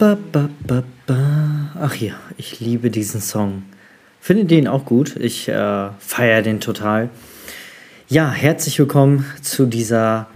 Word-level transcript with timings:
ba, 0.00 0.16
ba, 0.32 0.48
ba, 0.66 0.82
ba. 1.06 1.72
Ach 1.78 1.94
ja, 1.94 2.14
ich 2.38 2.58
liebe 2.58 2.88
diesen 2.88 3.20
Song. 3.20 3.64
Finde 4.18 4.46
den 4.46 4.66
auch 4.66 4.86
gut. 4.86 5.14
Ich 5.16 5.46
äh, 5.46 5.88
feiere 5.98 6.40
den 6.40 6.58
total. 6.60 7.10
Ja, 8.08 8.30
herzlich 8.30 8.78
willkommen 8.78 9.26
zu 9.42 9.66
dieser 9.66 10.26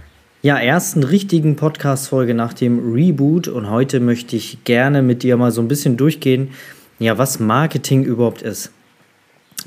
ja, 0.42 0.58
ersten 0.58 1.02
richtigen 1.02 1.56
Podcast-Folge 1.56 2.34
nach 2.34 2.52
dem 2.52 2.92
Reboot. 2.92 3.48
Und 3.48 3.70
heute 3.70 4.00
möchte 4.00 4.36
ich 4.36 4.64
gerne 4.64 5.00
mit 5.00 5.22
dir 5.22 5.38
mal 5.38 5.50
so 5.50 5.62
ein 5.62 5.68
bisschen 5.68 5.96
durchgehen, 5.96 6.50
ja, 6.98 7.16
was 7.16 7.40
Marketing 7.40 8.04
überhaupt 8.04 8.42
ist. 8.42 8.70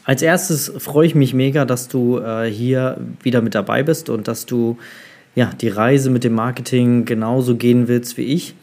Als 0.03 0.21
erstes 0.21 0.71
freue 0.77 1.07
ich 1.07 1.16
mich 1.16 1.33
mega, 1.33 1.66
dass 1.66 1.88
du 1.88 2.19
äh, 2.19 2.45
hier 2.52 2.99
wieder 3.23 3.41
mit 3.41 3.55
dabei 3.55 3.81
bist 3.81 4.11
und 4.11 4.27
dass 4.27 4.45
du 4.45 4.77
ja, 5.33 5.49
die 5.59 5.69
Reise 5.69 6.11
mit 6.11 6.23
dem 6.23 6.35
Marketing 6.35 7.05
genauso 7.05 7.55
gehen 7.55 7.88
willst 7.88 8.17
wie 8.17 8.25
ich. 8.25 8.53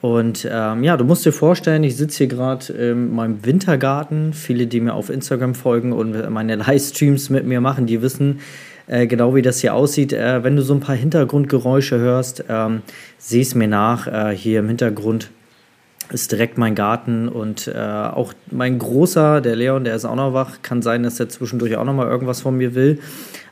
Und 0.00 0.46
ähm, 0.50 0.84
ja, 0.84 0.96
du 0.96 1.04
musst 1.04 1.24
dir 1.24 1.32
vorstellen, 1.32 1.82
ich 1.82 1.96
sitze 1.96 2.18
hier 2.18 2.26
gerade 2.26 2.72
in 2.72 3.14
meinem 3.14 3.44
Wintergarten. 3.44 4.34
Viele, 4.34 4.66
die 4.66 4.80
mir 4.80 4.94
auf 4.94 5.10
Instagram 5.10 5.54
folgen 5.54 5.92
und 5.92 6.30
meine 6.30 6.56
Livestreams 6.56 7.30
mit 7.30 7.46
mir 7.46 7.60
machen, 7.60 7.86
die 7.86 8.02
wissen, 8.02 8.40
äh, 8.86 9.06
genau 9.06 9.34
wie 9.34 9.42
das 9.42 9.60
hier 9.60 9.74
aussieht. 9.74 10.12
Äh, 10.12 10.44
wenn 10.44 10.56
du 10.56 10.62
so 10.62 10.74
ein 10.74 10.80
paar 10.80 10.96
Hintergrundgeräusche 10.96 11.98
hörst, 11.98 12.44
ähm, 12.48 12.82
sieh 13.18 13.40
es 13.40 13.54
mir 13.54 13.68
nach. 13.68 14.06
Äh, 14.06 14.36
hier 14.36 14.60
im 14.60 14.68
Hintergrund 14.68 15.30
ist 16.12 16.30
direkt 16.30 16.56
mein 16.56 16.74
Garten 16.74 17.28
und 17.28 17.66
äh, 17.66 17.76
auch 17.76 18.32
mein 18.50 18.78
Großer, 18.78 19.40
der 19.40 19.56
Leon, 19.56 19.84
der 19.84 19.96
ist 19.96 20.04
auch 20.04 20.14
noch 20.14 20.32
wach. 20.32 20.58
Kann 20.62 20.82
sein, 20.82 21.02
dass 21.02 21.18
er 21.18 21.28
zwischendurch 21.28 21.76
auch 21.76 21.84
noch 21.84 21.94
mal 21.94 22.06
irgendwas 22.06 22.42
von 22.42 22.56
mir 22.56 22.74
will. 22.74 23.00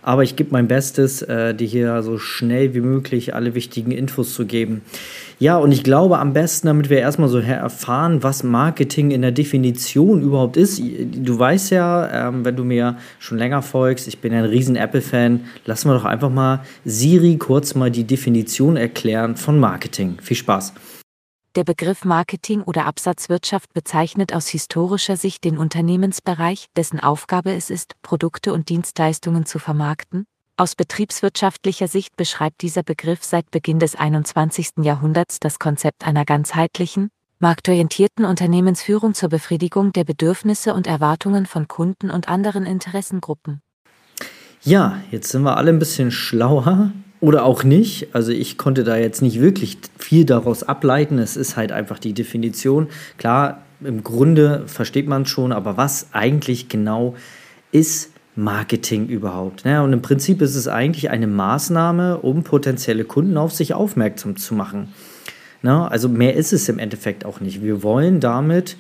Aber 0.02 0.22
ich 0.22 0.36
gebe 0.36 0.50
mein 0.52 0.68
Bestes, 0.68 1.22
äh, 1.22 1.54
dir 1.54 1.66
hier 1.66 2.02
so 2.02 2.18
schnell 2.18 2.74
wie 2.74 2.80
möglich 2.80 3.34
alle 3.34 3.54
wichtigen 3.54 3.90
Infos 3.90 4.34
zu 4.34 4.46
geben. 4.46 4.82
Ja, 5.38 5.56
und 5.58 5.72
ich 5.72 5.82
glaube 5.82 6.18
am 6.18 6.32
besten, 6.32 6.68
damit 6.68 6.90
wir 6.90 6.98
erstmal 6.98 7.28
so 7.28 7.38
erfahren, 7.38 8.22
was 8.22 8.42
Marketing 8.42 9.10
in 9.10 9.22
der 9.22 9.32
Definition 9.32 10.22
überhaupt 10.22 10.56
ist. 10.56 10.80
Du 10.80 11.38
weißt 11.38 11.70
ja, 11.70 12.28
ähm, 12.28 12.44
wenn 12.44 12.56
du 12.56 12.64
mir 12.64 12.96
schon 13.18 13.38
länger 13.38 13.62
folgst, 13.62 14.06
ich 14.06 14.20
bin 14.20 14.32
ja 14.32 14.38
ein 14.38 14.44
riesen 14.44 14.76
Apple-Fan, 14.76 15.40
lassen 15.64 15.88
wir 15.88 15.94
doch 15.94 16.04
einfach 16.04 16.30
mal 16.30 16.60
Siri 16.84 17.36
kurz 17.36 17.74
mal 17.74 17.90
die 17.90 18.04
Definition 18.04 18.76
erklären 18.76 19.36
von 19.36 19.58
Marketing. 19.58 20.18
Viel 20.22 20.36
Spaß. 20.36 20.72
Der 21.56 21.62
Begriff 21.62 22.04
Marketing 22.04 22.62
oder 22.62 22.84
Absatzwirtschaft 22.86 23.72
bezeichnet 23.72 24.34
aus 24.34 24.48
historischer 24.48 25.16
Sicht 25.16 25.44
den 25.44 25.56
Unternehmensbereich, 25.56 26.66
dessen 26.76 26.98
Aufgabe 26.98 27.52
es 27.52 27.70
ist, 27.70 27.94
Produkte 28.02 28.52
und 28.52 28.68
Dienstleistungen 28.68 29.46
zu 29.46 29.60
vermarkten. 29.60 30.26
Aus 30.56 30.76
betriebswirtschaftlicher 30.76 31.88
Sicht 31.88 32.16
beschreibt 32.16 32.62
dieser 32.62 32.84
Begriff 32.84 33.24
seit 33.24 33.50
Beginn 33.50 33.80
des 33.80 33.96
21. 33.96 34.68
Jahrhunderts 34.82 35.40
das 35.40 35.58
Konzept 35.58 36.06
einer 36.06 36.24
ganzheitlichen, 36.24 37.08
marktorientierten 37.40 38.24
Unternehmensführung 38.24 39.14
zur 39.14 39.30
Befriedigung 39.30 39.92
der 39.92 40.04
Bedürfnisse 40.04 40.72
und 40.72 40.86
Erwartungen 40.86 41.46
von 41.46 41.66
Kunden 41.66 42.08
und 42.08 42.28
anderen 42.28 42.66
Interessengruppen. 42.66 43.62
Ja, 44.62 45.00
jetzt 45.10 45.30
sind 45.30 45.42
wir 45.42 45.56
alle 45.56 45.72
ein 45.72 45.80
bisschen 45.80 46.12
schlauer 46.12 46.92
oder 47.18 47.44
auch 47.44 47.64
nicht. 47.64 48.14
Also 48.14 48.30
ich 48.30 48.56
konnte 48.56 48.84
da 48.84 48.96
jetzt 48.96 49.22
nicht 49.22 49.40
wirklich 49.40 49.78
viel 49.98 50.24
daraus 50.24 50.62
ableiten. 50.62 51.18
Es 51.18 51.36
ist 51.36 51.56
halt 51.56 51.72
einfach 51.72 51.98
die 51.98 52.12
Definition. 52.12 52.90
Klar, 53.18 53.62
im 53.80 54.04
Grunde 54.04 54.68
versteht 54.68 55.08
man 55.08 55.22
es 55.22 55.30
schon, 55.30 55.50
aber 55.50 55.76
was 55.76 56.10
eigentlich 56.12 56.68
genau 56.68 57.16
ist 57.72 58.13
Marketing 58.36 59.06
überhaupt? 59.06 59.64
Ne? 59.64 59.82
Und 59.82 59.92
im 59.92 60.02
Prinzip 60.02 60.42
ist 60.42 60.54
es 60.54 60.68
eigentlich 60.68 61.10
eine 61.10 61.26
Maßnahme, 61.26 62.18
um 62.18 62.42
potenzielle 62.42 63.04
Kunden 63.04 63.36
auf 63.36 63.52
sich 63.52 63.74
aufmerksam 63.74 64.36
zu 64.36 64.54
machen. 64.54 64.88
Ne? 65.62 65.90
Also 65.90 66.08
mehr 66.08 66.34
ist 66.34 66.52
es 66.52 66.68
im 66.68 66.78
Endeffekt 66.78 67.24
auch 67.24 67.40
nicht. 67.40 67.62
Wir 67.62 67.82
wollen 67.82 68.20
damit 68.20 68.76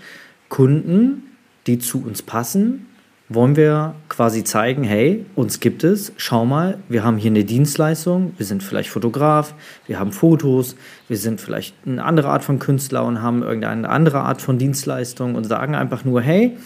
Kunden, 0.48 1.22
die 1.66 1.78
zu 1.78 2.02
uns 2.02 2.22
passen, 2.22 2.86
wollen 3.28 3.56
wir 3.56 3.94
quasi 4.08 4.44
zeigen, 4.44 4.84
hey, 4.84 5.24
uns 5.34 5.60
gibt 5.60 5.82
es, 5.82 6.12
schau 6.18 6.44
mal, 6.44 6.78
wir 6.88 7.04
haben 7.04 7.16
hier 7.16 7.30
eine 7.30 7.44
Dienstleistung, 7.44 8.34
wir 8.36 8.44
sind 8.44 8.62
vielleicht 8.62 8.90
Fotograf, 8.90 9.54
wir 9.86 9.98
haben 9.98 10.12
Fotos, 10.12 10.76
wir 11.08 11.16
sind 11.16 11.40
vielleicht 11.40 11.74
eine 11.86 12.04
andere 12.04 12.28
Art 12.28 12.44
von 12.44 12.58
Künstler 12.58 13.04
und 13.04 13.22
haben 13.22 13.42
irgendeine 13.42 13.88
andere 13.88 14.20
Art 14.20 14.42
von 14.42 14.58
Dienstleistung 14.58 15.36
und 15.36 15.44
sagen 15.44 15.74
einfach 15.74 16.04
nur, 16.04 16.20
hey, 16.20 16.56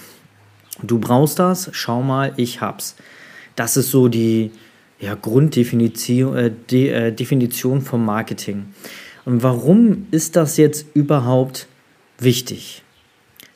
du 0.83 0.99
brauchst 0.99 1.39
das, 1.39 1.71
schau 1.73 2.03
mal, 2.03 2.33
ich 2.37 2.61
hab's. 2.61 2.97
Das 3.57 3.77
ist 3.77 3.91
so 3.91 4.09
die 4.09 4.53
ja, 5.01 5.15
Grunddefinition 5.15 6.37
äh, 6.37 6.51
De, 6.71 6.89
äh, 6.89 7.13
Definition 7.13 7.83
vom 7.83 8.05
Marketing. 8.05 8.67
Und 9.25 9.43
warum 9.43 10.07
ist 10.11 10.37
das 10.37 10.57
jetzt 10.57 10.87
überhaupt 10.95 11.67
wichtig? 12.19 12.83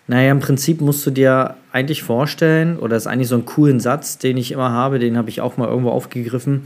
Naja, 0.06 0.32
im 0.32 0.40
Prinzip 0.40 0.80
musst 0.80 1.06
du 1.06 1.10
dir 1.10 1.56
eigentlich 1.70 2.02
vorstellen, 2.02 2.78
oder 2.78 2.90
das 2.90 3.04
ist 3.04 3.06
eigentlich 3.06 3.28
so 3.28 3.36
ein 3.36 3.46
coolen 3.46 3.80
Satz, 3.80 4.18
den 4.18 4.36
ich 4.36 4.52
immer 4.52 4.70
habe, 4.70 4.98
den 4.98 5.16
habe 5.16 5.30
ich 5.30 5.40
auch 5.40 5.56
mal 5.56 5.68
irgendwo 5.68 5.90
aufgegriffen. 5.90 6.62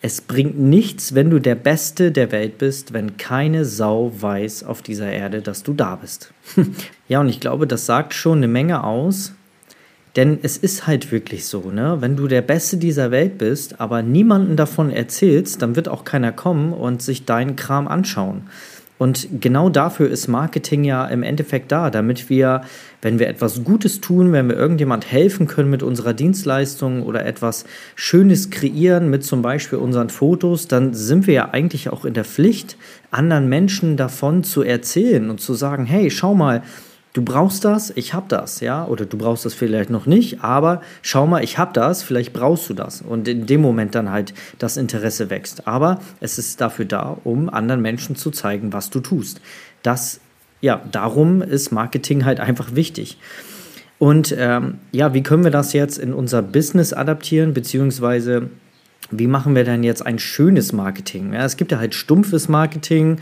Es 0.00 0.20
bringt 0.20 0.58
nichts, 0.58 1.14
wenn 1.14 1.30
du 1.30 1.40
der 1.40 1.56
Beste 1.56 2.12
der 2.12 2.30
Welt 2.30 2.58
bist, 2.58 2.92
wenn 2.92 3.16
keine 3.16 3.64
Sau 3.64 4.12
weiß 4.18 4.64
auf 4.64 4.82
dieser 4.82 5.10
Erde, 5.10 5.42
dass 5.42 5.62
du 5.62 5.72
da 5.72 5.96
bist. 5.96 6.32
ja, 7.08 7.20
und 7.20 7.28
ich 7.28 7.40
glaube, 7.40 7.66
das 7.66 7.86
sagt 7.86 8.14
schon 8.14 8.38
eine 8.38 8.48
Menge 8.48 8.84
aus, 8.84 9.34
denn 10.16 10.38
es 10.42 10.56
ist 10.56 10.86
halt 10.86 11.12
wirklich 11.12 11.46
so, 11.46 11.70
ne? 11.70 11.98
Wenn 12.00 12.16
du 12.16 12.26
der 12.26 12.42
Beste 12.42 12.78
dieser 12.78 13.10
Welt 13.10 13.36
bist, 13.36 13.80
aber 13.80 14.02
niemanden 14.02 14.56
davon 14.56 14.90
erzählst, 14.90 15.60
dann 15.60 15.76
wird 15.76 15.88
auch 15.88 16.04
keiner 16.04 16.32
kommen 16.32 16.72
und 16.72 17.02
sich 17.02 17.26
deinen 17.26 17.54
Kram 17.54 17.86
anschauen. 17.86 18.48
Und 18.98 19.28
genau 19.42 19.68
dafür 19.68 20.08
ist 20.08 20.26
Marketing 20.26 20.82
ja 20.82 21.04
im 21.06 21.22
Endeffekt 21.22 21.70
da, 21.70 21.90
damit 21.90 22.30
wir, 22.30 22.62
wenn 23.02 23.18
wir 23.18 23.28
etwas 23.28 23.62
Gutes 23.62 24.00
tun, 24.00 24.32
wenn 24.32 24.48
wir 24.48 24.56
irgendjemand 24.56 25.10
helfen 25.10 25.46
können 25.46 25.68
mit 25.68 25.82
unserer 25.82 26.14
Dienstleistung 26.14 27.02
oder 27.02 27.26
etwas 27.26 27.66
Schönes 27.94 28.48
kreieren 28.48 29.10
mit 29.10 29.22
zum 29.22 29.42
Beispiel 29.42 29.78
unseren 29.78 30.08
Fotos, 30.08 30.66
dann 30.66 30.94
sind 30.94 31.26
wir 31.26 31.34
ja 31.34 31.50
eigentlich 31.50 31.90
auch 31.90 32.06
in 32.06 32.14
der 32.14 32.24
Pflicht, 32.24 32.78
anderen 33.10 33.50
Menschen 33.50 33.98
davon 33.98 34.44
zu 34.44 34.62
erzählen 34.62 35.28
und 35.28 35.42
zu 35.42 35.52
sagen, 35.52 35.84
hey, 35.84 36.10
schau 36.10 36.34
mal, 36.34 36.62
du 37.16 37.22
brauchst 37.22 37.64
das, 37.64 37.90
ich 37.96 38.12
hab 38.12 38.28
das, 38.28 38.60
ja, 38.60 38.84
oder 38.84 39.06
du 39.06 39.16
brauchst 39.16 39.46
das 39.46 39.54
vielleicht 39.54 39.88
noch 39.88 40.04
nicht, 40.04 40.42
aber 40.42 40.82
schau 41.00 41.26
mal, 41.26 41.42
ich 41.42 41.56
hab 41.56 41.72
das, 41.72 42.02
vielleicht 42.02 42.34
brauchst 42.34 42.68
du 42.68 42.74
das 42.74 43.00
und 43.00 43.26
in 43.26 43.46
dem 43.46 43.62
Moment 43.62 43.94
dann 43.94 44.10
halt 44.10 44.34
das 44.58 44.76
Interesse 44.76 45.30
wächst. 45.30 45.66
Aber 45.66 46.00
es 46.20 46.38
ist 46.38 46.60
dafür 46.60 46.84
da, 46.84 47.16
um 47.24 47.48
anderen 47.48 47.80
Menschen 47.80 48.16
zu 48.16 48.30
zeigen, 48.30 48.74
was 48.74 48.90
du 48.90 49.00
tust. 49.00 49.40
Das, 49.82 50.20
ja, 50.60 50.82
darum 50.92 51.40
ist 51.40 51.72
Marketing 51.72 52.26
halt 52.26 52.38
einfach 52.38 52.74
wichtig. 52.74 53.18
Und 53.98 54.34
ähm, 54.38 54.78
ja, 54.92 55.14
wie 55.14 55.22
können 55.22 55.44
wir 55.44 55.50
das 55.50 55.72
jetzt 55.72 55.96
in 55.96 56.12
unser 56.12 56.42
Business 56.42 56.92
adaptieren, 56.92 57.54
beziehungsweise 57.54 58.50
wie 59.10 59.26
machen 59.26 59.54
wir 59.54 59.64
denn 59.64 59.84
jetzt 59.84 60.04
ein 60.04 60.18
schönes 60.18 60.74
Marketing? 60.74 61.32
Ja, 61.32 61.46
es 61.46 61.56
gibt 61.56 61.72
ja 61.72 61.78
halt 61.78 61.94
stumpfes 61.94 62.48
Marketing, 62.48 63.20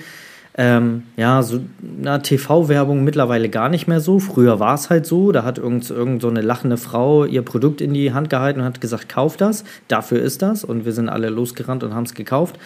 ähm, 0.56 1.02
ja, 1.16 1.42
so 1.42 1.60
na, 1.80 2.18
TV-Werbung 2.18 3.02
mittlerweile 3.02 3.48
gar 3.48 3.68
nicht 3.68 3.88
mehr 3.88 4.00
so. 4.00 4.20
Früher 4.20 4.60
war 4.60 4.74
es 4.74 4.88
halt 4.88 5.04
so, 5.04 5.32
da 5.32 5.42
hat 5.42 5.58
irgend, 5.58 5.90
irgend 5.90 6.22
so 6.22 6.28
eine 6.28 6.42
lachende 6.42 6.76
Frau 6.76 7.24
ihr 7.24 7.42
Produkt 7.42 7.80
in 7.80 7.92
die 7.92 8.12
Hand 8.12 8.30
gehalten 8.30 8.60
und 8.60 8.66
hat 8.66 8.80
gesagt, 8.80 9.08
kauf 9.08 9.36
das, 9.36 9.64
dafür 9.88 10.22
ist 10.22 10.42
das. 10.42 10.62
Und 10.62 10.84
wir 10.84 10.92
sind 10.92 11.08
alle 11.08 11.28
losgerannt 11.28 11.82
und 11.82 11.94
haben 11.94 12.04
es 12.04 12.14
gekauft. 12.14 12.58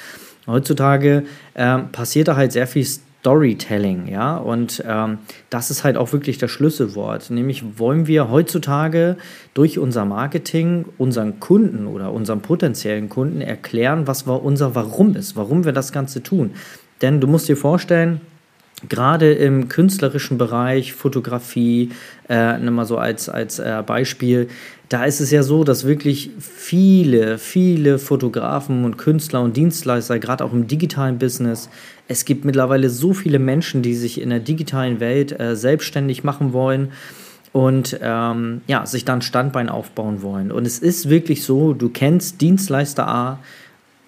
Heutzutage 0.46 1.25
ähm, 1.55 1.90
passiert 1.93 2.29
da 2.29 2.37
halt 2.37 2.52
sehr 2.52 2.67
viel 2.67 2.85
Storytelling, 2.85 4.06
ja, 4.06 4.37
und 4.37 4.82
ähm, 4.87 5.19
das 5.50 5.70
ist 5.70 5.82
halt 5.82 5.96
auch 5.96 6.12
wirklich 6.12 6.38
das 6.38 6.50
Schlüsselwort. 6.50 7.31
Nämlich 7.31 7.79
wollen 7.79 8.06
wir 8.06 8.31
heutzutage 8.31 9.17
durch 9.55 9.79
unser 9.79 10.05
Marketing 10.05 10.85
unseren 10.99 11.40
Kunden 11.40 11.87
oder 11.87 12.12
unseren 12.12 12.43
potenziellen 12.43 13.08
Kunden 13.08 13.40
erklären, 13.40 14.06
was 14.06 14.23
unser 14.23 14.75
Warum 14.75 15.17
ist, 15.17 15.37
warum 15.37 15.64
wir 15.64 15.73
das 15.73 15.90
Ganze 15.93 16.23
tun. 16.23 16.52
Denn 17.02 17.20
du 17.20 17.26
musst 17.26 17.48
dir 17.48 17.56
vorstellen, 17.56 18.20
gerade 18.88 19.32
im 19.32 19.68
künstlerischen 19.68 20.38
Bereich, 20.38 20.92
Fotografie, 20.92 21.90
äh, 22.28 22.58
nimm 22.58 22.74
mal 22.74 22.84
so 22.84 22.98
als, 22.98 23.28
als 23.28 23.58
äh, 23.58 23.82
Beispiel, 23.84 24.48
da 24.88 25.04
ist 25.04 25.20
es 25.20 25.30
ja 25.30 25.42
so, 25.42 25.64
dass 25.64 25.86
wirklich 25.86 26.30
viele, 26.38 27.38
viele 27.38 27.98
Fotografen 27.98 28.84
und 28.84 28.96
Künstler 28.96 29.42
und 29.42 29.56
Dienstleister, 29.56 30.18
gerade 30.18 30.44
auch 30.44 30.52
im 30.52 30.66
digitalen 30.66 31.18
Business, 31.18 31.68
es 32.06 32.24
gibt 32.24 32.44
mittlerweile 32.44 32.88
so 32.88 33.12
viele 33.12 33.38
Menschen, 33.38 33.82
die 33.82 33.94
sich 33.94 34.20
in 34.20 34.30
der 34.30 34.40
digitalen 34.40 35.00
Welt 35.00 35.38
äh, 35.38 35.56
selbstständig 35.56 36.24
machen 36.24 36.52
wollen 36.52 36.92
und 37.52 37.98
ähm, 38.00 38.62
ja, 38.66 38.86
sich 38.86 39.04
dann 39.04 39.20
Standbein 39.20 39.68
aufbauen 39.68 40.22
wollen. 40.22 40.52
Und 40.52 40.66
es 40.66 40.78
ist 40.78 41.10
wirklich 41.10 41.42
so, 41.44 41.74
du 41.74 41.88
kennst 41.90 42.40
Dienstleister 42.40 43.06
A, 43.06 43.40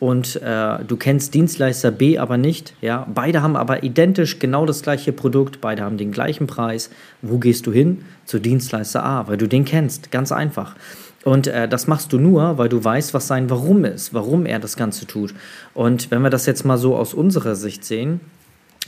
und 0.00 0.36
äh, 0.36 0.78
du 0.82 0.96
kennst 0.96 1.34
Dienstleister 1.34 1.90
B 1.90 2.18
aber 2.18 2.38
nicht. 2.38 2.72
Ja? 2.80 3.06
Beide 3.14 3.42
haben 3.42 3.54
aber 3.54 3.82
identisch 3.84 4.38
genau 4.38 4.64
das 4.64 4.82
gleiche 4.82 5.12
Produkt, 5.12 5.60
beide 5.60 5.82
haben 5.82 5.98
den 5.98 6.10
gleichen 6.10 6.46
Preis. 6.46 6.90
Wo 7.20 7.38
gehst 7.38 7.66
du 7.66 7.72
hin? 7.72 8.04
Zu 8.24 8.38
Dienstleister 8.38 9.04
A, 9.04 9.28
weil 9.28 9.36
du 9.36 9.46
den 9.46 9.66
kennst, 9.66 10.10
ganz 10.10 10.32
einfach. 10.32 10.74
Und 11.22 11.48
äh, 11.48 11.68
das 11.68 11.86
machst 11.86 12.14
du 12.14 12.18
nur, 12.18 12.56
weil 12.56 12.70
du 12.70 12.82
weißt, 12.82 13.12
was 13.12 13.26
sein 13.26 13.50
Warum 13.50 13.84
ist, 13.84 14.14
warum 14.14 14.46
er 14.46 14.58
das 14.58 14.76
Ganze 14.76 15.06
tut. 15.06 15.34
Und 15.74 16.10
wenn 16.10 16.22
wir 16.22 16.30
das 16.30 16.46
jetzt 16.46 16.64
mal 16.64 16.78
so 16.78 16.96
aus 16.96 17.12
unserer 17.12 17.54
Sicht 17.54 17.84
sehen, 17.84 18.20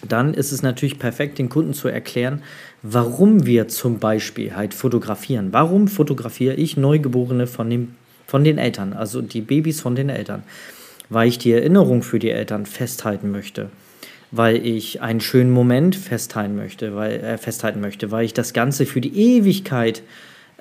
dann 0.08 0.32
ist 0.32 0.50
es 0.50 0.62
natürlich 0.62 0.98
perfekt, 0.98 1.38
den 1.38 1.50
Kunden 1.50 1.74
zu 1.74 1.88
erklären, 1.88 2.42
warum 2.82 3.44
wir 3.44 3.68
zum 3.68 3.98
Beispiel 3.98 4.56
halt 4.56 4.72
fotografieren. 4.72 5.48
Warum 5.52 5.88
fotografiere 5.88 6.54
ich 6.54 6.78
Neugeborene 6.78 7.46
von, 7.46 7.68
dem, 7.68 7.94
von 8.26 8.44
den 8.44 8.56
Eltern, 8.56 8.94
also 8.94 9.20
die 9.20 9.42
Babys 9.42 9.82
von 9.82 9.94
den 9.94 10.08
Eltern? 10.08 10.42
Weil 11.12 11.28
ich 11.28 11.38
die 11.38 11.52
Erinnerung 11.52 12.02
für 12.02 12.18
die 12.18 12.30
Eltern 12.30 12.66
festhalten 12.66 13.30
möchte, 13.30 13.70
weil 14.30 14.64
ich 14.66 15.00
einen 15.02 15.20
schönen 15.20 15.50
Moment 15.50 15.94
festhalten 15.94 16.56
möchte, 16.56 16.94
weil, 16.94 17.20
äh, 17.20 17.38
festhalten 17.38 17.80
möchte, 17.80 18.10
weil 18.10 18.24
ich 18.24 18.34
das 18.34 18.52
Ganze 18.52 18.86
für 18.86 19.00
die 19.00 19.36
Ewigkeit 19.36 20.02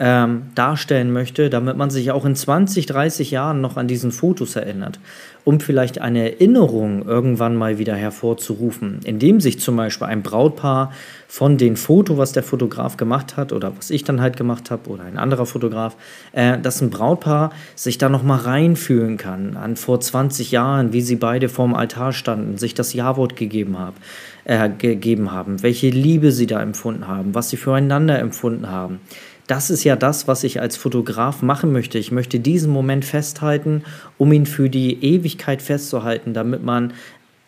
ähm, 0.04 0.48
darstellen 0.56 1.14
möchte, 1.14 1.52
damit 1.52 1.78
man 1.78 1.92
sich 1.92 2.10
auch 2.12 2.26
in 2.26 2.36
20, 2.36 2.88
30 2.88 3.30
Jahren 3.30 3.62
noch 3.62 3.78
an 3.78 3.88
diesen 3.88 4.12
Fotos 4.12 4.56
erinnert, 4.56 5.00
um 5.44 5.60
vielleicht 5.60 6.02
eine 6.02 6.32
Erinnerung 6.32 7.06
irgendwann 7.06 7.56
mal 7.56 7.78
wieder 7.78 7.94
hervorzurufen, 7.96 9.02
indem 9.04 9.40
sich 9.40 9.60
zum 9.60 9.76
Beispiel 9.76 10.08
ein 10.08 10.24
Brautpaar 10.24 10.92
von 11.28 11.60
dem 11.60 11.76
Foto, 11.76 12.18
was 12.18 12.32
der 12.32 12.42
Fotograf 12.42 12.98
gemacht 12.98 13.38
hat 13.38 13.54
oder 13.54 13.78
was 13.78 13.92
ich 13.92 14.04
dann 14.04 14.22
halt 14.22 14.38
gemacht 14.38 14.72
habe 14.72 14.90
oder 14.90 15.04
ein 15.04 15.20
anderer 15.20 15.46
Fotograf, 15.46 15.96
äh, 16.32 16.58
dass 16.58 16.82
ein 16.82 16.90
Brautpaar 16.90 17.52
sich 17.76 18.00
da 18.00 18.10
noch 18.10 18.24
mal 18.24 18.40
reinfühlen 18.40 19.18
kann 19.18 19.56
an 19.56 19.76
vor 19.76 20.00
20 20.00 20.50
Jahren, 20.50 20.94
wie 20.94 21.02
sie 21.02 21.16
beide 21.16 21.48
vorm 21.48 21.76
Altar 21.76 22.12
standen, 22.12 22.58
sich 22.58 22.74
das 22.74 22.94
Ja-Wort 22.94 23.36
gegeben 23.36 23.78
haben, 23.78 23.98
äh, 24.46 24.68
gegeben 24.68 25.32
haben, 25.32 25.62
welche 25.62 25.90
Liebe 25.90 26.32
sie 26.32 26.48
da 26.48 26.60
empfunden 26.60 27.08
haben, 27.08 27.36
was 27.36 27.52
sie 27.52 27.58
füreinander 27.58 28.18
empfunden 28.18 28.68
haben 28.68 29.00
das 29.52 29.70
ist 29.70 29.84
ja 29.84 29.98
das, 29.98 30.30
was 30.30 30.46
ich 30.46 30.62
als 30.62 30.78
Fotograf 30.78 31.42
machen 31.42 31.74
möchte. 31.74 31.98
Ich 31.98 32.14
möchte 32.14 32.40
diesen 32.40 32.72
Moment 32.72 33.04
festhalten, 33.04 33.84
um 34.18 34.32
ihn 34.32 34.46
für 34.46 34.70
die 34.70 35.04
Ewigkeit 35.04 35.62
festzuhalten, 35.62 36.34
damit 36.34 36.64
man 36.64 36.94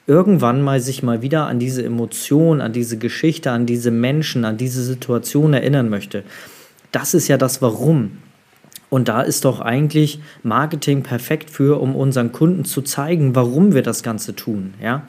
irgendwann 0.05 0.61
mal 0.61 0.81
sich 0.81 1.01
mal 1.01 1.21
wieder 1.21 1.47
an 1.47 1.59
diese 1.59 1.81
Emotion, 1.81 2.59
an 2.59 2.73
diese 2.73 2.97
Geschichte, 2.97 3.51
an 3.51 3.65
diese 3.65 3.89
Menschen, 3.89 4.43
an 4.43 4.57
diese 4.57 4.83
Situation 4.83 5.53
erinnern 5.53 5.87
möchte. 5.87 6.25
Das 6.91 7.13
ist 7.13 7.29
ja 7.29 7.37
das 7.37 7.61
Warum. 7.61 8.17
Und 8.89 9.07
da 9.07 9.21
ist 9.21 9.45
doch 9.45 9.61
eigentlich 9.61 10.19
Marketing 10.43 11.03
perfekt 11.03 11.49
für, 11.49 11.79
um 11.79 11.95
unseren 11.95 12.33
Kunden 12.33 12.65
zu 12.65 12.81
zeigen, 12.81 13.33
warum 13.33 13.73
wir 13.73 13.81
das 13.81 14.03
Ganze 14.03 14.35
tun. 14.35 14.73
Ja? 14.81 15.07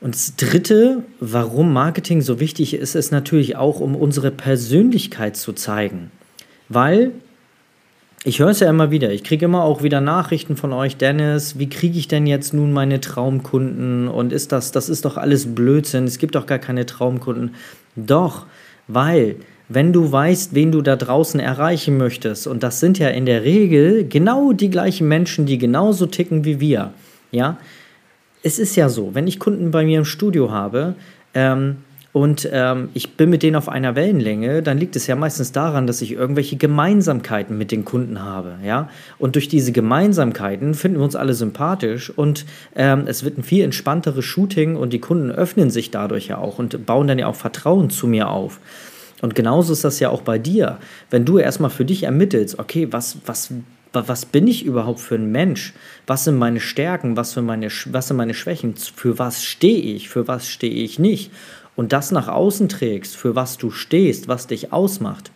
Und 0.00 0.14
das 0.14 0.34
Dritte, 0.36 1.04
warum 1.20 1.72
Marketing 1.72 2.22
so 2.22 2.40
wichtig 2.40 2.74
ist, 2.74 2.94
ist 2.94 3.12
natürlich 3.12 3.56
auch, 3.56 3.80
um 3.80 3.94
unsere 3.94 4.30
Persönlichkeit 4.30 5.36
zu 5.36 5.52
zeigen. 5.52 6.10
Weil 6.68 7.12
ich 8.24 8.38
höre 8.38 8.50
es 8.50 8.60
ja 8.60 8.68
immer 8.68 8.90
wieder. 8.90 9.12
Ich 9.12 9.24
kriege 9.24 9.46
immer 9.46 9.64
auch 9.64 9.82
wieder 9.82 10.02
Nachrichten 10.02 10.56
von 10.56 10.74
euch, 10.74 10.96
Dennis. 10.98 11.58
Wie 11.58 11.70
kriege 11.70 11.98
ich 11.98 12.06
denn 12.06 12.26
jetzt 12.26 12.52
nun 12.52 12.70
meine 12.72 13.00
Traumkunden? 13.00 14.08
Und 14.08 14.32
ist 14.32 14.52
das, 14.52 14.72
das 14.72 14.90
ist 14.90 15.06
doch 15.06 15.16
alles 15.16 15.54
Blödsinn. 15.54 16.04
Es 16.04 16.18
gibt 16.18 16.34
doch 16.34 16.46
gar 16.46 16.58
keine 16.58 16.84
Traumkunden. 16.84 17.54
Doch, 17.96 18.46
weil, 18.88 19.36
wenn 19.68 19.94
du 19.94 20.12
weißt, 20.12 20.54
wen 20.54 20.70
du 20.70 20.82
da 20.82 20.96
draußen 20.96 21.40
erreichen 21.40 21.96
möchtest, 21.96 22.46
und 22.46 22.62
das 22.62 22.80
sind 22.80 22.98
ja 22.98 23.08
in 23.08 23.24
der 23.24 23.42
Regel 23.42 24.06
genau 24.06 24.52
die 24.52 24.68
gleichen 24.68 25.08
Menschen, 25.08 25.46
die 25.46 25.56
genauso 25.56 26.04
ticken 26.04 26.44
wie 26.44 26.60
wir, 26.60 26.92
ja, 27.30 27.58
es 28.42 28.58
ist 28.58 28.76
ja 28.76 28.88
so, 28.88 29.14
wenn 29.14 29.26
ich 29.26 29.38
Kunden 29.38 29.70
bei 29.70 29.84
mir 29.84 29.98
im 29.98 30.04
Studio 30.04 30.50
habe 30.50 30.94
ähm, 31.34 31.78
und 32.12 32.48
ähm, 32.52 32.88
ich 32.92 33.16
bin 33.16 33.30
mit 33.30 33.42
denen 33.44 33.54
auf 33.54 33.68
einer 33.68 33.94
Wellenlänge, 33.94 34.62
dann 34.62 34.78
liegt 34.78 34.96
es 34.96 35.06
ja 35.06 35.14
meistens 35.14 35.52
daran, 35.52 35.86
dass 35.86 36.02
ich 36.02 36.12
irgendwelche 36.12 36.56
Gemeinsamkeiten 36.56 37.56
mit 37.56 37.70
den 37.70 37.84
Kunden 37.84 38.20
habe. 38.20 38.56
Ja? 38.64 38.88
Und 39.18 39.36
durch 39.36 39.48
diese 39.48 39.70
Gemeinsamkeiten 39.70 40.74
finden 40.74 40.98
wir 40.98 41.04
uns 41.04 41.14
alle 41.14 41.34
sympathisch 41.34 42.10
und 42.10 42.46
ähm, 42.74 43.04
es 43.06 43.24
wird 43.24 43.38
ein 43.38 43.44
viel 43.44 43.62
entspannteres 43.64 44.24
Shooting 44.24 44.74
und 44.74 44.92
die 44.92 44.98
Kunden 44.98 45.30
öffnen 45.30 45.70
sich 45.70 45.92
dadurch 45.92 46.28
ja 46.28 46.38
auch 46.38 46.58
und 46.58 46.84
bauen 46.84 47.06
dann 47.06 47.18
ja 47.18 47.28
auch 47.28 47.36
Vertrauen 47.36 47.90
zu 47.90 48.08
mir 48.08 48.28
auf. 48.28 48.58
Und 49.22 49.34
genauso 49.34 49.72
ist 49.72 49.84
das 49.84 50.00
ja 50.00 50.08
auch 50.08 50.22
bei 50.22 50.38
dir. 50.38 50.78
Wenn 51.10 51.24
du 51.24 51.38
erstmal 51.38 51.70
für 51.70 51.84
dich 51.84 52.04
ermittelst, 52.04 52.58
okay, 52.58 52.88
was, 52.90 53.18
was 53.26 53.52
was 53.92 54.24
bin 54.26 54.46
ich 54.46 54.64
überhaupt 54.64 55.00
für 55.00 55.16
ein 55.16 55.32
Mensch? 55.32 55.72
Was 56.06 56.24
sind 56.24 56.36
meine 56.36 56.60
Stärken? 56.60 57.16
Was, 57.16 57.34
für 57.34 57.42
meine, 57.42 57.68
was 57.86 58.08
sind 58.08 58.16
meine 58.16 58.34
Schwächen? 58.34 58.76
Für 58.76 59.18
was 59.18 59.44
stehe 59.44 59.94
ich? 59.94 60.08
Für 60.08 60.28
was 60.28 60.48
stehe 60.48 60.72
ich 60.72 60.98
nicht? 60.98 61.30
Und 61.76 61.92
das 61.92 62.12
nach 62.12 62.28
außen 62.28 62.68
trägst, 62.68 63.16
für 63.16 63.34
was 63.34 63.58
du 63.58 63.70
stehst, 63.70 64.28
was 64.28 64.46
dich 64.46 64.72
ausmacht, 64.72 65.30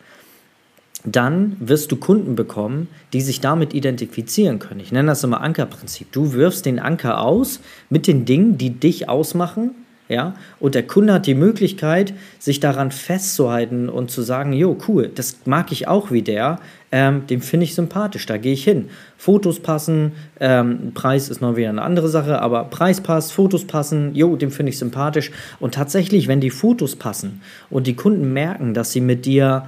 dann 1.05 1.57
wirst 1.61 1.93
du 1.93 1.97
Kunden 1.97 2.35
bekommen, 2.35 2.89
die 3.13 3.21
sich 3.21 3.41
damit 3.41 3.75
identifizieren 3.75 4.59
können. 4.59 4.81
Ich 4.81 4.93
nenne 4.93 5.09
das 5.09 5.25
immer 5.25 5.41
Ankerprinzip. 5.41 6.11
Du 6.13 6.33
wirfst 6.33 6.65
den 6.65 6.79
Anker 6.79 7.21
aus 7.21 7.61
mit 7.91 8.07
den 8.07 8.25
Dingen, 8.25 8.57
die 8.57 8.71
dich 8.71 9.09
ausmachen 9.09 9.73
ja, 10.09 10.35
und 10.61 10.75
der 10.75 10.87
Kunde 10.87 11.15
hat 11.15 11.27
die 11.27 11.35
Möglichkeit, 11.35 12.13
sich 12.39 12.61
daran 12.61 12.91
festzuhalten 12.91 13.89
und 13.89 14.11
zu 14.11 14.21
sagen, 14.21 14.53
jo, 14.53 14.77
cool, 14.87 15.11
das 15.15 15.39
mag 15.47 15.73
ich 15.73 15.89
auch 15.89 16.11
wie 16.11 16.21
der, 16.21 16.59
ähm, 16.93 17.27
dem 17.27 17.41
finde 17.41 17.65
ich 17.65 17.75
sympathisch, 17.75 18.27
da 18.27 18.37
gehe 18.37 18.53
ich 18.53 18.65
hin. 18.65 18.91
Fotos 19.17 19.61
passen, 19.61 20.13
ähm, 20.41 20.93
Preis 20.93 21.31
ist 21.31 21.41
noch 21.41 21.57
wieder 21.57 21.71
eine 21.71 21.81
andere 21.81 22.09
Sache, 22.09 22.43
aber 22.43 22.65
Preis 22.65 23.01
passt, 23.01 23.33
Fotos 23.33 23.65
passen, 23.65 24.15
jo, 24.15 24.37
dem 24.37 24.51
finde 24.51 24.71
ich 24.71 24.79
sympathisch. 24.79 25.31
Und 25.59 25.75
tatsächlich, 25.75 26.29
wenn 26.29 26.41
die 26.41 26.51
Fotos 26.51 26.97
passen 26.97 27.41
und 27.71 27.87
die 27.87 27.97
Kunden 27.97 28.33
merken, 28.33 28.75
dass 28.75 28.93
sie 28.93 29.01
mit 29.01 29.25
dir 29.25 29.65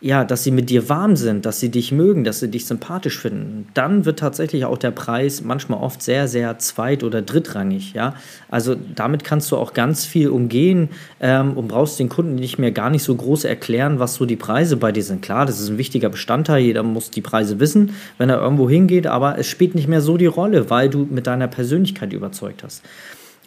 ja, 0.00 0.24
dass 0.24 0.44
sie 0.44 0.50
mit 0.50 0.70
dir 0.70 0.88
warm 0.88 1.14
sind, 1.16 1.44
dass 1.44 1.60
sie 1.60 1.68
dich 1.68 1.92
mögen, 1.92 2.24
dass 2.24 2.40
sie 2.40 2.48
dich 2.48 2.64
sympathisch 2.64 3.18
finden, 3.18 3.68
dann 3.74 4.06
wird 4.06 4.18
tatsächlich 4.18 4.64
auch 4.64 4.78
der 4.78 4.92
Preis 4.92 5.42
manchmal 5.42 5.80
oft 5.80 6.02
sehr, 6.02 6.26
sehr 6.26 6.58
zweit- 6.58 7.04
oder 7.04 7.20
drittrangig. 7.20 7.92
Ja? 7.92 8.14
Also 8.48 8.76
damit 8.94 9.24
kannst 9.24 9.52
du 9.52 9.56
auch 9.56 9.74
ganz 9.74 10.06
viel 10.06 10.30
umgehen 10.30 10.88
ähm, 11.20 11.52
und 11.52 11.68
brauchst 11.68 11.98
den 11.98 12.08
Kunden 12.08 12.36
nicht 12.36 12.58
mehr 12.58 12.72
gar 12.72 12.88
nicht 12.88 13.02
so 13.02 13.14
groß 13.14 13.44
erklären, 13.44 13.98
was 13.98 14.14
so 14.14 14.24
die 14.24 14.36
Preise 14.36 14.78
bei 14.78 14.90
dir 14.90 15.02
sind. 15.02 15.20
Klar, 15.20 15.44
das 15.44 15.60
ist 15.60 15.68
ein 15.68 15.78
wichtiger 15.78 16.08
Bestandteil, 16.08 16.62
jeder 16.62 16.82
muss 16.82 17.10
die 17.10 17.20
Preise 17.20 17.60
wissen, 17.60 17.94
wenn 18.16 18.30
er 18.30 18.40
irgendwo 18.40 18.70
hingeht, 18.70 19.06
aber 19.06 19.38
es 19.38 19.48
spielt 19.48 19.74
nicht 19.74 19.88
mehr 19.88 20.00
so 20.00 20.16
die 20.16 20.26
Rolle, 20.26 20.70
weil 20.70 20.88
du 20.88 21.06
mit 21.10 21.26
deiner 21.26 21.48
Persönlichkeit 21.48 22.14
überzeugt 22.14 22.62
hast. 22.62 22.82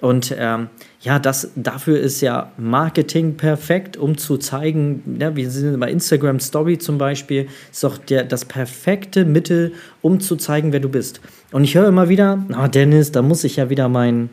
Und 0.01 0.35
ähm, 0.37 0.69
ja, 1.01 1.19
das, 1.19 1.51
dafür 1.55 1.99
ist 1.99 2.19
ja 2.21 2.51
Marketing 2.57 3.37
perfekt, 3.37 3.95
um 3.95 4.17
zu 4.17 4.37
zeigen, 4.37 5.17
ja, 5.19 5.35
wir 5.35 5.49
sind 5.49 5.79
bei 5.79 5.91
Instagram 5.91 6.39
Story 6.39 6.77
zum 6.77 6.97
Beispiel, 6.97 7.47
ist 7.71 7.83
doch 7.83 7.97
der, 7.97 8.23
das 8.23 8.45
perfekte 8.45 9.23
Mittel, 9.23 9.73
um 10.01 10.19
zu 10.19 10.35
zeigen, 10.35 10.73
wer 10.73 10.79
du 10.79 10.89
bist. 10.89 11.21
Und 11.51 11.63
ich 11.63 11.75
höre 11.75 11.87
immer 11.87 12.09
wieder, 12.09 12.43
na 12.49 12.67
Dennis, 12.67 13.11
da 13.11 13.21
muss 13.21 13.43
ich 13.43 13.57
ja 13.57 13.69
wieder 13.69 13.87
mein, 13.87 14.29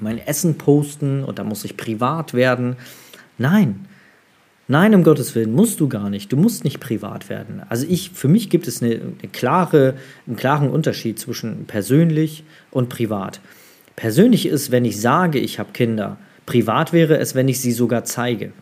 mein 0.00 0.18
Essen 0.18 0.56
posten 0.56 1.24
und 1.24 1.38
da 1.38 1.44
muss 1.44 1.64
ich 1.64 1.76
privat 1.76 2.32
werden. 2.32 2.76
Nein, 3.38 3.86
Nein, 4.68 4.94
um 4.94 5.02
Gottes 5.02 5.34
Willen, 5.34 5.52
musst 5.52 5.80
du 5.80 5.88
gar 5.88 6.08
nicht. 6.08 6.32
Du 6.32 6.36
musst 6.36 6.64
nicht 6.64 6.80
privat 6.80 7.28
werden. 7.28 7.62
Also 7.68 7.84
ich, 7.86 8.10
für 8.14 8.28
mich 8.28 8.48
gibt 8.48 8.68
es 8.68 8.80
eine, 8.80 8.94
eine 8.94 9.30
klare, 9.30 9.94
einen 10.26 10.36
klaren 10.36 10.70
Unterschied 10.70 11.18
zwischen 11.18 11.66
persönlich 11.66 12.44
und 12.70 12.88
privat. 12.88 13.40
Persönlich 13.96 14.46
ist, 14.46 14.70
wenn 14.70 14.84
ich 14.84 15.00
sage, 15.00 15.38
ich 15.38 15.58
habe 15.58 15.72
Kinder. 15.72 16.16
Privat 16.46 16.92
wäre 16.92 17.18
es, 17.18 17.34
wenn 17.34 17.48
ich 17.48 17.60
sie 17.60 17.72
sogar 17.72 18.04
zeige. 18.04 18.52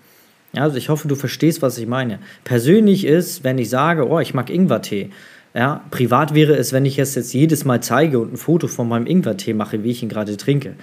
Ja, 0.53 0.63
also 0.63 0.77
ich 0.77 0.89
hoffe, 0.89 1.07
du 1.07 1.15
verstehst, 1.15 1.63
was 1.63 1.79
ich 1.79 1.87
meine. 1.87 2.19
Persönlich 2.45 3.05
ist, 3.05 3.45
wenn 3.45 3.59
ich 3.59 3.71
sage, 3.71 4.09
oh, 4.09 4.19
ich 4.19 4.35
mag 4.35 4.51
Ingwertee. 4.51 5.11
Ja, 5.55 5.85
privat 5.91 6.35
wäre 6.35 6.55
es, 6.55 6.73
wenn 6.73 6.85
ich 6.85 6.99
es 6.99 7.15
jetzt 7.15 7.33
jedes 7.33 7.65
Mal 7.65 7.83
zeige 7.83 8.19
und 8.19 8.35
ein 8.35 8.37
Foto 8.37 8.69
von 8.69 8.89
meinem 8.89 9.07
Ingwertee 9.07 9.55
mache, 9.55 9.83
wie 9.83 9.91
ich 9.91 10.03
ihn 10.03 10.09
gerade 10.09 10.37
trinke. 10.37 10.75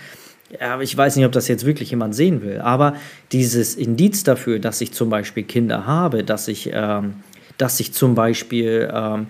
Ja, 0.59 0.79
ich 0.79 0.95
weiß 0.95 1.15
nicht, 1.17 1.25
ob 1.25 1.31
das 1.33 1.47
jetzt 1.47 1.65
wirklich 1.65 1.91
jemand 1.91 2.15
sehen 2.15 2.41
will. 2.41 2.59
Aber 2.59 2.95
dieses 3.31 3.75
Indiz 3.75 4.23
dafür, 4.23 4.59
dass 4.59 4.79
ich 4.79 4.93
zum 4.93 5.09
Beispiel 5.09 5.43
Kinder 5.43 5.85
habe, 5.85 6.23
dass 6.23 6.47
ich, 6.47 6.69
ähm, 6.73 7.15
dass 7.57 7.79
ich 7.79 7.93
zum 7.93 8.15
Beispiel 8.15 8.89
ähm, 8.93 9.27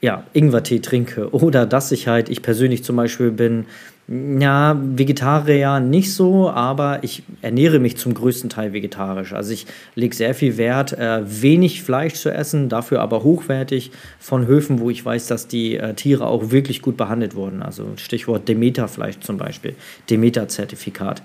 ja, 0.00 0.24
Ingwertee 0.32 0.80
trinke 0.80 1.30
oder 1.30 1.66
dass 1.66 1.90
ich 1.90 2.08
halt, 2.08 2.28
ich 2.28 2.42
persönlich 2.42 2.84
zum 2.84 2.96
Beispiel 2.96 3.30
bin 3.30 3.66
Ja, 4.06 4.78
Vegetarier 4.78 5.80
nicht 5.80 6.12
so, 6.12 6.50
aber 6.50 7.02
ich 7.02 7.22
ernähre 7.40 7.78
mich 7.78 7.96
zum 7.96 8.12
größten 8.12 8.50
Teil 8.50 8.74
vegetarisch. 8.74 9.32
Also 9.32 9.54
ich 9.54 9.66
lege 9.94 10.14
sehr 10.14 10.34
viel 10.34 10.58
Wert, 10.58 10.92
äh, 10.92 11.22
wenig 11.24 11.82
Fleisch 11.82 12.14
zu 12.14 12.30
essen, 12.30 12.68
dafür 12.68 13.00
aber 13.00 13.22
hochwertig 13.22 13.92
von 14.18 14.46
Höfen, 14.46 14.78
wo 14.78 14.90
ich 14.90 15.02
weiß, 15.02 15.26
dass 15.28 15.48
die 15.48 15.78
äh, 15.78 15.94
Tiere 15.94 16.26
auch 16.26 16.50
wirklich 16.50 16.82
gut 16.82 16.98
behandelt 16.98 17.34
wurden. 17.34 17.62
Also 17.62 17.92
Stichwort 17.96 18.46
Demeter-Fleisch 18.46 19.20
zum 19.20 19.38
Beispiel, 19.38 19.74
Demeter-Zertifikat. 20.10 21.22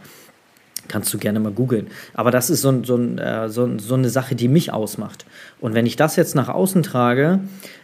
Kannst 0.89 1.13
du 1.13 1.17
gerne 1.17 1.39
mal 1.39 1.53
googeln. 1.53 1.87
Aber 2.13 2.31
das 2.31 2.49
ist 2.49 2.61
so, 2.61 2.83
so, 2.83 2.97
äh, 2.97 3.47
so, 3.47 3.69
so 3.77 3.95
eine 3.95 4.09
Sache, 4.09 4.35
die 4.35 4.49
mich 4.49 4.73
ausmacht. 4.73 5.25
Und 5.61 5.73
wenn 5.73 5.85
ich 5.85 5.95
das 5.95 6.17
jetzt 6.17 6.35
nach 6.35 6.49
außen 6.49 6.83
trage, 6.83 7.39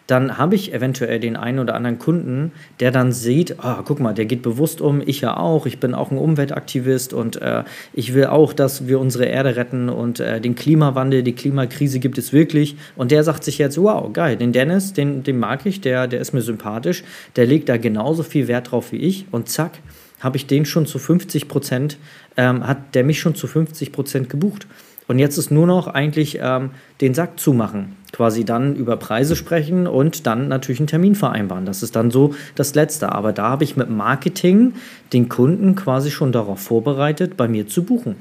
dann 0.07 0.37
habe 0.37 0.55
ich 0.55 0.73
eventuell 0.73 1.19
den 1.19 1.35
einen 1.35 1.59
oder 1.59 1.75
anderen 1.75 1.97
Kunden, 1.97 2.51
der 2.79 2.91
dann 2.91 3.11
sieht, 3.11 3.63
ah, 3.63 3.83
guck 3.85 3.99
mal, 3.99 4.13
der 4.13 4.25
geht 4.25 4.41
bewusst 4.41 4.81
um, 4.81 5.01
ich 5.05 5.21
ja 5.21 5.37
auch, 5.37 5.65
ich 5.65 5.79
bin 5.79 5.93
auch 5.95 6.11
ein 6.11 6.17
Umweltaktivist 6.17 7.13
und 7.13 7.41
äh, 7.41 7.63
ich 7.93 8.13
will 8.13 8.25
auch, 8.25 8.53
dass 8.53 8.87
wir 8.87 8.99
unsere 8.99 9.25
Erde 9.25 9.55
retten 9.55 9.89
und 9.89 10.19
äh, 10.19 10.39
den 10.39 10.55
Klimawandel, 10.55 11.23
die 11.23 11.33
Klimakrise 11.33 11.99
gibt 11.99 12.17
es 12.17 12.33
wirklich. 12.33 12.75
Und 12.95 13.11
der 13.11 13.23
sagt 13.23 13.43
sich 13.43 13.57
jetzt, 13.57 13.81
wow, 13.81 14.11
geil, 14.13 14.35
den 14.35 14.51
Dennis, 14.51 14.93
den, 14.93 15.23
den 15.23 15.39
mag 15.39 15.65
ich, 15.65 15.81
der, 15.81 16.07
der 16.07 16.21
ist 16.21 16.33
mir 16.33 16.41
sympathisch, 16.41 17.03
der 17.35 17.47
legt 17.47 17.69
da 17.69 17.77
genauso 17.77 18.23
viel 18.23 18.47
Wert 18.47 18.71
drauf 18.71 18.91
wie 18.91 18.97
ich 18.97 19.25
und 19.31 19.49
zack, 19.49 19.79
habe 20.25 20.37
ich 20.37 20.47
den 20.47 20.65
schon 20.65 20.85
zu 20.85 20.99
50 20.99 21.47
Prozent, 21.47 21.97
ähm, 22.35 22.67
hat 22.67 22.95
der 22.95 23.05
mich 23.05 23.19
schon 23.19 23.35
zu 23.35 23.47
50 23.47 23.93
Prozent 23.93 24.29
gebucht. 24.29 24.67
Und 25.07 25.19
jetzt 25.19 25.37
ist 25.37 25.51
nur 25.51 25.67
noch 25.67 25.87
eigentlich 25.87 26.39
ähm, 26.41 26.71
den 26.99 27.13
Sack 27.13 27.39
zumachen. 27.39 27.95
Quasi 28.11 28.43
dann 28.43 28.75
über 28.75 28.97
Preise 28.97 29.35
sprechen 29.35 29.85
und 29.87 30.25
dann 30.25 30.47
natürlich 30.47 30.79
einen 30.79 30.87
Termin 30.87 31.15
vereinbaren. 31.15 31.65
Das 31.65 31.83
ist 31.83 31.95
dann 31.95 32.09
so 32.09 32.33
das 32.55 32.73
Letzte. 32.73 33.11
Aber 33.11 33.31
da 33.31 33.49
habe 33.49 33.63
ich 33.63 33.77
mit 33.77 33.89
Marketing 33.89 34.73
den 35.13 35.29
Kunden 35.29 35.75
quasi 35.75 36.09
schon 36.09 36.31
darauf 36.31 36.59
vorbereitet, 36.59 37.37
bei 37.37 37.47
mir 37.47 37.67
zu 37.67 37.83
buchen. 37.83 38.15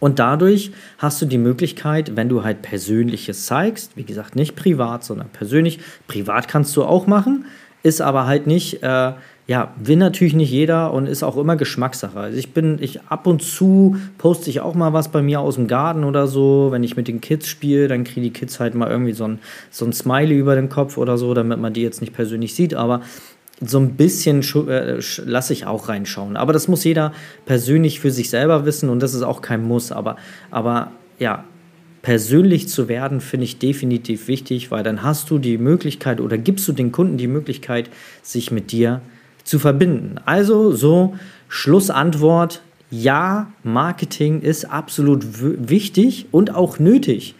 Und 0.00 0.18
dadurch 0.18 0.72
hast 0.98 1.20
du 1.20 1.26
die 1.26 1.38
Möglichkeit, 1.38 2.16
wenn 2.16 2.28
du 2.28 2.42
halt 2.42 2.62
Persönliches 2.62 3.46
zeigst, 3.46 3.96
wie 3.96 4.04
gesagt, 4.04 4.34
nicht 4.34 4.56
privat, 4.56 5.04
sondern 5.04 5.28
persönlich. 5.28 5.78
Privat 6.08 6.48
kannst 6.48 6.74
du 6.76 6.84
auch 6.84 7.06
machen, 7.06 7.44
ist 7.82 8.00
aber 8.00 8.26
halt 8.26 8.46
nicht. 8.46 8.82
Äh, 8.82 9.12
ja, 9.46 9.74
will 9.76 9.96
natürlich 9.96 10.34
nicht 10.34 10.50
jeder 10.50 10.92
und 10.92 11.06
ist 11.06 11.22
auch 11.22 11.36
immer 11.36 11.56
Geschmackssache. 11.56 12.18
Also 12.18 12.38
ich 12.38 12.52
bin, 12.52 12.78
ich 12.80 13.02
ab 13.02 13.26
und 13.26 13.42
zu 13.42 13.96
poste 14.16 14.48
ich 14.50 14.60
auch 14.60 14.74
mal 14.74 14.92
was 14.92 15.08
bei 15.08 15.20
mir 15.20 15.40
aus 15.40 15.56
dem 15.56 15.66
Garten 15.66 16.04
oder 16.04 16.28
so. 16.28 16.68
Wenn 16.70 16.84
ich 16.84 16.96
mit 16.96 17.08
den 17.08 17.20
Kids 17.20 17.48
spiele, 17.48 17.88
dann 17.88 18.04
kriegen 18.04 18.22
die 18.22 18.32
Kids 18.32 18.60
halt 18.60 18.74
mal 18.74 18.88
irgendwie 18.88 19.12
so 19.12 19.24
ein, 19.24 19.40
so 19.70 19.84
ein 19.84 19.92
Smiley 19.92 20.36
über 20.36 20.54
den 20.54 20.68
Kopf 20.68 20.96
oder 20.96 21.18
so, 21.18 21.34
damit 21.34 21.58
man 21.58 21.72
die 21.72 21.82
jetzt 21.82 22.00
nicht 22.00 22.12
persönlich 22.12 22.54
sieht. 22.54 22.74
Aber 22.74 23.02
so 23.60 23.78
ein 23.78 23.96
bisschen 23.96 24.42
äh, 24.68 25.00
lasse 25.24 25.52
ich 25.52 25.66
auch 25.66 25.88
reinschauen. 25.88 26.36
Aber 26.36 26.52
das 26.52 26.68
muss 26.68 26.84
jeder 26.84 27.12
persönlich 27.44 27.98
für 27.98 28.12
sich 28.12 28.30
selber 28.30 28.64
wissen 28.64 28.88
und 28.88 29.02
das 29.02 29.12
ist 29.12 29.22
auch 29.22 29.42
kein 29.42 29.64
Muss. 29.64 29.90
Aber, 29.90 30.16
aber 30.52 30.92
ja, 31.18 31.44
persönlich 32.02 32.68
zu 32.68 32.88
werden, 32.88 33.20
finde 33.20 33.44
ich 33.44 33.58
definitiv 33.58 34.28
wichtig, 34.28 34.70
weil 34.70 34.82
dann 34.84 35.02
hast 35.02 35.30
du 35.30 35.38
die 35.38 35.58
Möglichkeit 35.58 36.20
oder 36.20 36.38
gibst 36.38 36.66
du 36.68 36.72
den 36.72 36.92
Kunden 36.92 37.16
die 37.16 37.28
Möglichkeit, 37.28 37.90
sich 38.22 38.50
mit 38.50 38.72
dir 38.72 39.00
zu 39.44 39.58
verbinden. 39.58 40.16
Also 40.24 40.72
so 40.72 41.14
Schlussantwort, 41.48 42.62
ja, 42.90 43.52
Marketing 43.62 44.40
ist 44.40 44.66
absolut 44.66 45.24
wichtig 45.40 46.26
und 46.30 46.54
auch 46.54 46.78
nötig, 46.78 47.34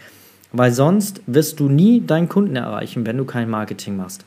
weil 0.53 0.73
sonst 0.73 1.21
wirst 1.27 1.61
du 1.61 1.69
nie 1.69 2.01
deinen 2.01 2.29
Kunden 2.29 2.57
erreichen, 2.57 3.07
wenn 3.07 3.19
du 3.19 3.25
kein 3.25 3.51
Marketing 3.51 3.97
machst. 3.97 4.25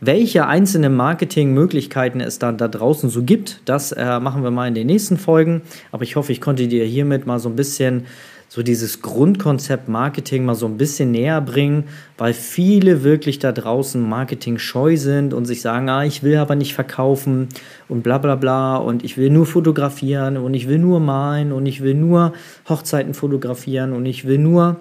Welche 0.00 0.46
einzelnen 0.46 0.94
Marketingmöglichkeiten 0.94 2.20
es 2.20 2.38
dann 2.38 2.58
da 2.58 2.68
draußen 2.68 3.08
so 3.08 3.22
gibt, 3.22 3.60
das 3.64 3.92
äh, 3.92 4.20
machen 4.20 4.42
wir 4.42 4.50
mal 4.50 4.68
in 4.68 4.74
den 4.74 4.86
nächsten 4.86 5.16
Folgen. 5.16 5.62
Aber 5.90 6.02
ich 6.02 6.16
hoffe, 6.16 6.32
ich 6.32 6.40
konnte 6.40 6.68
dir 6.68 6.84
hiermit 6.84 7.26
mal 7.26 7.38
so 7.38 7.48
ein 7.48 7.56
bisschen 7.56 8.04
so 8.48 8.62
dieses 8.62 9.02
Grundkonzept 9.02 9.88
Marketing 9.88 10.44
mal 10.44 10.54
so 10.54 10.66
ein 10.66 10.76
bisschen 10.76 11.10
näher 11.10 11.40
bringen, 11.40 11.84
weil 12.16 12.32
viele 12.32 13.02
wirklich 13.02 13.38
da 13.38 13.52
draußen 13.52 14.00
Marketing 14.00 14.58
scheu 14.58 14.96
sind 14.96 15.34
und 15.34 15.46
sich 15.46 15.60
sagen, 15.60 15.88
ah, 15.88 16.04
ich 16.04 16.22
will 16.22 16.36
aber 16.36 16.54
nicht 16.54 16.74
verkaufen 16.74 17.48
und 17.88 18.02
bla 18.02 18.18
bla 18.18 18.36
bla 18.36 18.76
und 18.76 19.04
ich 19.04 19.16
will 19.16 19.30
nur 19.30 19.46
fotografieren 19.46 20.36
und 20.36 20.54
ich 20.54 20.68
will 20.68 20.78
nur 20.78 21.00
malen 21.00 21.52
und 21.52 21.66
ich 21.66 21.82
will 21.82 21.94
nur 21.94 22.32
Hochzeiten 22.68 23.14
fotografieren 23.14 23.92
und 23.92 24.06
ich 24.06 24.26
will 24.26 24.38
nur 24.38 24.76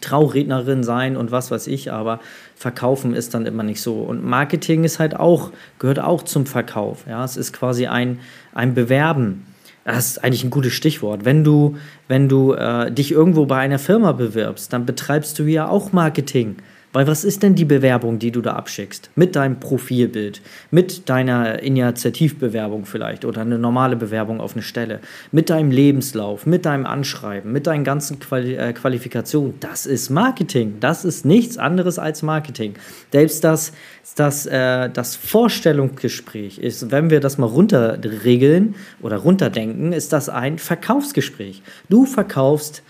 Traurednerin 0.00 0.82
sein 0.82 1.16
und 1.16 1.30
was 1.30 1.50
weiß 1.50 1.66
ich, 1.66 1.90
aber 1.90 2.20
verkaufen 2.54 3.14
ist 3.14 3.34
dann 3.34 3.46
immer 3.46 3.62
nicht 3.62 3.80
so. 3.80 4.00
Und 4.00 4.24
Marketing 4.24 4.84
ist 4.84 4.98
halt 4.98 5.16
auch, 5.16 5.50
gehört 5.78 5.98
auch 6.00 6.22
zum 6.22 6.44
Verkauf. 6.44 7.06
Ja, 7.08 7.24
es 7.24 7.36
ist 7.36 7.52
quasi 7.52 7.86
ein, 7.86 8.18
ein 8.52 8.74
Bewerben. 8.74 9.46
Das 9.88 10.06
ist 10.06 10.22
eigentlich 10.22 10.44
ein 10.44 10.50
gutes 10.50 10.74
Stichwort. 10.74 11.24
Wenn 11.24 11.44
du, 11.44 11.78
wenn 12.08 12.28
du 12.28 12.52
äh, 12.52 12.92
dich 12.92 13.10
irgendwo 13.10 13.46
bei 13.46 13.56
einer 13.56 13.78
Firma 13.78 14.12
bewirbst, 14.12 14.70
dann 14.70 14.84
betreibst 14.84 15.38
du 15.38 15.44
ja 15.44 15.66
auch 15.66 15.92
Marketing. 15.92 16.56
Weil 16.92 17.06
was 17.06 17.22
ist 17.22 17.42
denn 17.42 17.54
die 17.54 17.66
Bewerbung, 17.66 18.18
die 18.18 18.30
du 18.30 18.40
da 18.40 18.54
abschickst? 18.54 19.10
Mit 19.14 19.36
deinem 19.36 19.60
Profilbild, 19.60 20.40
mit 20.70 21.08
deiner 21.08 21.62
Initiativbewerbung 21.62 22.86
vielleicht 22.86 23.26
oder 23.26 23.42
eine 23.42 23.58
normale 23.58 23.96
Bewerbung 23.96 24.40
auf 24.40 24.54
eine 24.54 24.62
Stelle, 24.62 25.00
mit 25.30 25.50
deinem 25.50 25.70
Lebenslauf, 25.70 26.46
mit 26.46 26.64
deinem 26.64 26.86
Anschreiben, 26.86 27.52
mit 27.52 27.66
deinen 27.66 27.84
ganzen 27.84 28.18
Quali 28.20 28.54
äh, 28.54 28.72
Qualifikationen. 28.72 29.60
Das 29.60 29.84
ist 29.84 30.08
Marketing. 30.08 30.76
Das 30.80 31.04
ist 31.04 31.26
nichts 31.26 31.58
anderes 31.58 31.98
als 31.98 32.22
Marketing. 32.22 32.74
Selbst 33.12 33.44
das, 33.44 33.72
das, 34.16 34.46
äh, 34.46 34.88
das 34.88 35.14
Vorstellungsgespräch 35.14 36.58
ist, 36.58 36.90
wenn 36.90 37.10
wir 37.10 37.20
das 37.20 37.36
mal 37.36 37.46
runterregeln 37.46 38.76
oder 39.02 39.18
runterdenken, 39.18 39.92
ist 39.92 40.14
das 40.14 40.30
ein 40.30 40.58
Verkaufsgespräch. 40.58 41.62
Du 41.90 42.06
verkaufst 42.06 42.82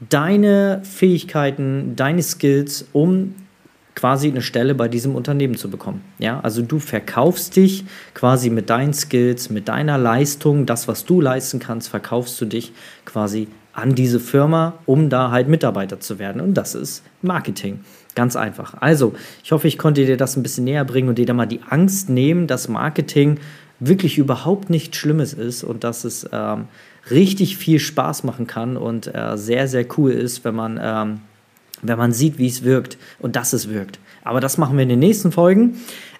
deine 0.00 0.80
Fähigkeiten, 0.84 1.94
deine 1.96 2.22
Skills, 2.22 2.86
um 2.92 3.34
quasi 3.94 4.28
eine 4.28 4.42
Stelle 4.42 4.74
bei 4.74 4.88
diesem 4.88 5.14
Unternehmen 5.14 5.56
zu 5.56 5.70
bekommen. 5.70 6.02
Ja, 6.18 6.40
also 6.40 6.62
du 6.62 6.78
verkaufst 6.78 7.56
dich 7.56 7.84
quasi 8.12 8.50
mit 8.50 8.68
deinen 8.68 8.92
Skills, 8.92 9.48
mit 9.48 9.68
deiner 9.68 9.96
Leistung, 9.96 10.66
das, 10.66 10.86
was 10.86 11.06
du 11.06 11.20
leisten 11.20 11.58
kannst, 11.58 11.88
verkaufst 11.88 12.38
du 12.40 12.44
dich 12.44 12.72
quasi 13.06 13.48
an 13.72 13.94
diese 13.94 14.20
Firma, 14.20 14.74
um 14.86 15.08
da 15.10 15.30
halt 15.30 15.48
Mitarbeiter 15.48 15.98
zu 15.98 16.18
werden. 16.18 16.40
Und 16.40 16.54
das 16.54 16.74
ist 16.74 17.02
Marketing. 17.22 17.80
Ganz 18.14 18.34
einfach. 18.34 18.74
Also, 18.80 19.14
ich 19.44 19.52
hoffe, 19.52 19.68
ich 19.68 19.76
konnte 19.76 20.06
dir 20.06 20.16
das 20.16 20.36
ein 20.36 20.42
bisschen 20.42 20.64
näher 20.64 20.86
bringen 20.86 21.10
und 21.10 21.18
dir 21.18 21.26
da 21.26 21.34
mal 21.34 21.46
die 21.46 21.60
Angst 21.68 22.08
nehmen, 22.08 22.46
dass 22.46 22.68
Marketing 22.68 23.38
wirklich 23.80 24.18
überhaupt 24.18 24.70
nichts 24.70 24.96
Schlimmes 24.96 25.32
ist 25.32 25.64
und 25.64 25.84
dass 25.84 26.04
es 26.04 26.28
ähm, 26.32 26.68
richtig 27.10 27.56
viel 27.56 27.78
Spaß 27.78 28.24
machen 28.24 28.46
kann 28.46 28.76
und 28.76 29.14
äh, 29.14 29.36
sehr, 29.36 29.68
sehr 29.68 29.86
cool 29.96 30.12
ist, 30.12 30.44
wenn 30.44 30.54
man, 30.54 30.80
ähm, 30.82 31.20
wenn 31.82 31.98
man 31.98 32.12
sieht, 32.12 32.38
wie 32.38 32.46
es 32.46 32.64
wirkt 32.64 32.96
und 33.18 33.36
dass 33.36 33.52
es 33.52 33.68
wirkt. 33.68 33.98
Aber 34.24 34.40
das 34.40 34.58
machen 34.58 34.76
wir 34.76 34.82
in 34.82 34.88
den 34.88 34.98
nächsten 34.98 35.30
Folgen. 35.30 35.76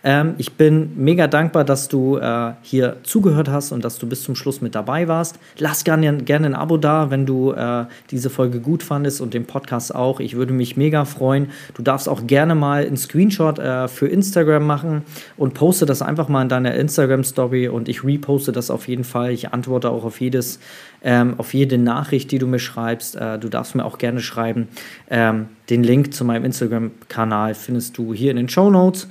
Ähm, 0.07 0.35
ich 0.39 0.53
bin 0.53 0.93
mega 0.95 1.27
dankbar, 1.27 1.65
dass 1.65 1.89
du 1.89 2.17
äh, 2.17 2.53
hier 2.63 2.99
zugehört 3.03 3.49
hast 3.49 3.73
und 3.73 3.85
dass 3.85 3.99
du 3.99 4.07
bis 4.07 4.23
zum 4.23 4.37
Schluss 4.37 4.61
mit 4.61 4.77
dabei 4.77 5.09
warst. 5.09 5.41
Lass 5.59 5.83
gerne, 5.83 6.19
gerne 6.19 6.47
ein 6.47 6.55
Abo 6.55 6.77
da, 6.77 7.11
wenn 7.11 7.27
du 7.27 7.51
äh, 7.51 7.87
diese 8.13 8.31
Folge 8.31 8.61
gut 8.61 8.85
fandest 8.85 9.21
und 9.21 9.35
den 9.35 9.47
Podcast 9.47 9.93
auch. 9.93 10.21
Ich 10.21 10.37
würde 10.37 10.53
mich 10.53 10.77
mega 10.77 11.05
freuen. 11.07 11.51
Du 11.75 11.83
darfst 11.83 12.09
auch 12.09 12.25
gerne 12.29 12.55
mal 12.55 12.87
einen 12.87 12.97
Screenshot 12.97 13.59
äh, 13.59 13.89
für 13.89 14.07
Instagram 14.07 14.65
machen 14.65 15.03
und 15.37 15.55
poste 15.55 15.87
das 15.87 16.03
einfach 16.03 16.29
mal 16.29 16.43
in 16.43 16.49
deiner 16.49 16.77
Instagram-Story 16.77 17.67
und 17.67 17.89
ich 17.89 18.05
reposte 18.05 18.53
das 18.53 18.71
auf 18.71 18.87
jeden 18.87 19.05
Fall. 19.05 19.33
Ich 19.33 19.53
antworte 19.53 19.91
auch 19.91 20.05
auf 20.05 20.21
jedes, 20.21 20.61
ähm, 21.03 21.35
auf 21.39 21.53
jede 21.53 21.79
Nachricht, 21.79 22.31
die 22.31 22.39
du 22.39 22.47
mir 22.47 22.61
schreibst. 22.61 23.17
Äh, 23.17 23.41
du 23.41 23.49
darfst 23.49 23.75
mir 23.75 23.85
auch 23.85 23.99
gerne 23.99 24.21
schreiben. 24.21 24.69
Ähm, 25.11 25.47
den 25.69 25.83
Link 25.83 26.15
zu 26.15 26.25
meinem 26.25 26.45
Instagram-Kanal 26.45 27.55
findest 27.55 27.99
du 27.99 28.15
hier 28.15 28.31
in 28.31 28.37
den 28.37 28.49
Show 28.49 28.71
Notes. 28.71 29.09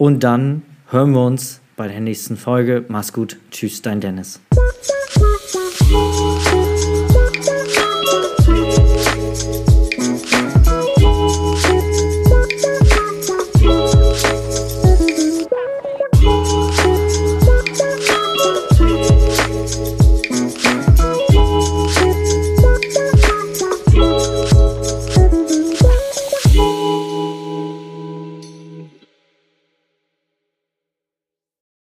Und 0.00 0.24
dann 0.24 0.62
hören 0.88 1.12
wir 1.12 1.26
uns 1.26 1.60
bei 1.76 1.86
der 1.86 2.00
nächsten 2.00 2.38
Folge. 2.38 2.86
Mach's 2.88 3.12
gut. 3.12 3.36
Tschüss, 3.50 3.82
dein 3.82 4.00
Dennis. 4.00 4.40